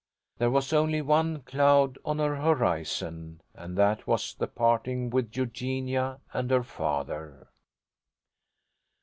There 0.39 0.49
was 0.49 0.73
only 0.73 1.03
one 1.03 1.41
cloud 1.41 1.99
on 2.03 2.17
her 2.17 2.35
horizon, 2.37 3.39
and 3.53 3.77
that 3.77 4.07
was 4.07 4.33
the 4.33 4.47
parting 4.47 5.11
with 5.11 5.37
Eugenia 5.37 6.21
and 6.33 6.49
her 6.49 6.63
father. 6.63 7.49